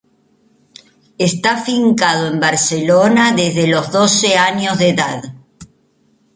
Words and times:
Esta 1.27 1.51
afincado 1.57 2.25
en 2.27 2.39
Barcelona 2.39 3.33
desde 3.33 3.67
los 3.67 3.91
doce 3.91 4.35
años 4.35 4.79
de 4.79 4.89
edad. 4.89 5.21